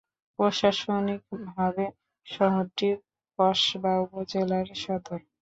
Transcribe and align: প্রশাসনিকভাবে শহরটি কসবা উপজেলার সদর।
প্রশাসনিকভাবে 0.39 1.85
শহরটি 2.27 2.89
কসবা 3.39 3.93
উপজেলার 4.05 4.67
সদর। 4.75 5.19